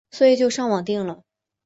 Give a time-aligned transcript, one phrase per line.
[0.09, 1.21] 所以就上网订了